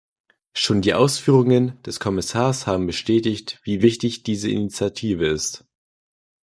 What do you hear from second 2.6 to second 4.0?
haben bestätigt, wie